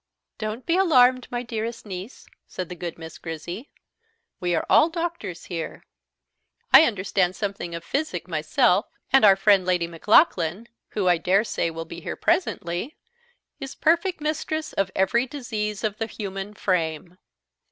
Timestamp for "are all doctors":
4.55-5.45